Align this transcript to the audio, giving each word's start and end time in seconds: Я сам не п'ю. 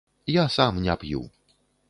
Я 0.35 0.45
сам 0.53 0.81
не 0.87 0.95
п'ю. 1.03 1.23